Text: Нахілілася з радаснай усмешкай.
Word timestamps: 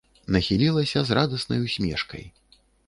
Нахілілася 0.35 1.03
з 1.11 1.17
радаснай 1.21 1.59
усмешкай. 1.69 2.23